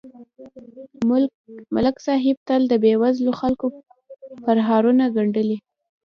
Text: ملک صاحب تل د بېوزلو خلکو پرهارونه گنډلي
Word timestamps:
ملک 1.75 1.95
صاحب 2.05 2.35
تل 2.47 2.61
د 2.69 2.73
بېوزلو 2.83 3.31
خلکو 3.41 3.65
پرهارونه 4.43 5.03
گنډلي 5.15 5.57